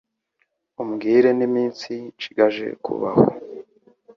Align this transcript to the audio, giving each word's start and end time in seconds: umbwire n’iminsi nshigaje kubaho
umbwire 0.81 1.29
n’iminsi 1.37 1.91
nshigaje 2.13 2.67
kubaho 2.83 3.23